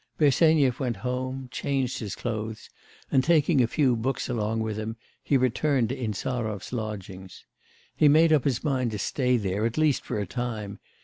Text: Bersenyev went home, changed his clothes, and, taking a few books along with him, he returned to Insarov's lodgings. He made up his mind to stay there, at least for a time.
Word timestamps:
Bersenyev 0.17 0.79
went 0.79 0.97
home, 1.05 1.47
changed 1.51 1.99
his 1.99 2.15
clothes, 2.15 2.71
and, 3.11 3.23
taking 3.23 3.61
a 3.61 3.67
few 3.67 3.95
books 3.95 4.27
along 4.29 4.61
with 4.61 4.75
him, 4.75 4.97
he 5.21 5.37
returned 5.37 5.89
to 5.89 5.95
Insarov's 5.95 6.73
lodgings. 6.73 7.45
He 7.95 8.07
made 8.07 8.33
up 8.33 8.43
his 8.43 8.63
mind 8.63 8.89
to 8.93 8.97
stay 8.97 9.37
there, 9.37 9.63
at 9.63 9.77
least 9.77 10.03
for 10.03 10.17
a 10.17 10.25
time. 10.25 10.79